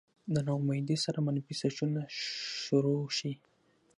[0.33, 2.01] د نا امېدۍ سره منفي سوچونه
[2.63, 3.31] شورو شي